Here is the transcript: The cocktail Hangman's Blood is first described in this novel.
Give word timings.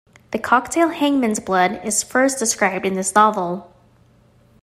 The 0.31 0.39
cocktail 0.39 0.89
Hangman's 0.89 1.39
Blood 1.39 1.79
is 1.85 2.01
first 2.01 2.39
described 2.39 2.87
in 2.87 2.95
this 2.95 3.13
novel. 3.13 3.71